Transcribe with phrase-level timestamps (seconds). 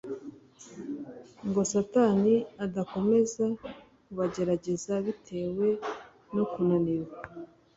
[1.47, 2.33] ngo satani
[2.65, 3.45] adakomeza
[4.05, 5.67] kubagerageza bitewe
[6.35, 7.17] no kunanirwa